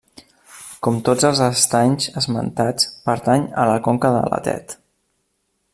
Com 0.85 0.95
tots 1.09 1.25
els 1.29 1.41
estanys 1.47 2.09
esmentats, 2.21 2.89
pertany 3.11 3.47
a 3.65 3.67
la 3.73 3.77
conca 3.89 4.13
de 4.17 4.25
la 4.35 4.41
Tet. 4.49 4.77